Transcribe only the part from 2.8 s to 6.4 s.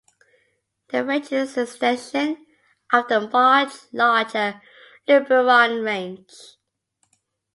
of the much larger Luberon range.